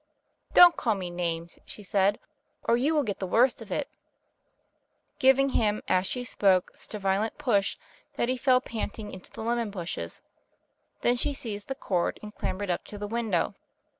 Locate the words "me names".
0.95-1.59